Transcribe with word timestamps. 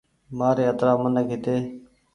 مآري 0.37 0.63
اَترآ 0.71 0.91
منک 1.01 1.27
هيتي 1.33 1.55